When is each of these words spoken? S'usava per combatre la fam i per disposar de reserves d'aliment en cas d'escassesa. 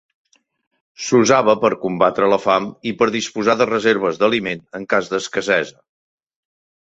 S'usava 1.07 1.53
per 1.65 1.69
combatre 1.83 2.29
la 2.31 2.39
fam 2.45 2.65
i 2.91 2.95
per 3.01 3.09
disposar 3.15 3.55
de 3.59 3.67
reserves 3.71 4.17
d'aliment 4.23 4.63
en 4.79 4.87
cas 4.95 5.11
d'escassesa. 5.11 5.77